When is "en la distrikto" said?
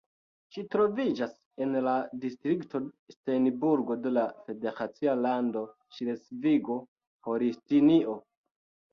1.65-2.79